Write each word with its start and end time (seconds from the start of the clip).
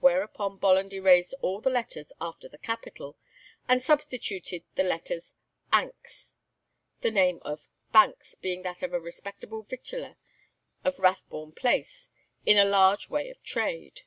Whereupon 0.00 0.56
Bolland 0.58 0.92
erased 0.92 1.32
all 1.42 1.60
the 1.60 1.70
letters 1.70 2.12
after 2.20 2.48
the 2.48 2.58
capital, 2.58 3.16
and 3.68 3.80
substituted 3.80 4.64
the 4.74 4.82
letters 4.82 5.32
"anks," 5.72 6.34
the 7.02 7.12
name 7.12 7.38
of 7.42 7.68
Banks 7.92 8.34
being 8.34 8.62
that 8.62 8.82
of 8.82 8.92
a 8.92 8.98
respectable 8.98 9.62
victualler 9.62 10.16
of 10.82 10.98
Rathbone 10.98 11.52
Place, 11.52 12.10
in 12.44 12.58
a 12.58 12.64
large 12.64 13.08
way 13.10 13.30
of 13.30 13.40
trade. 13.44 14.00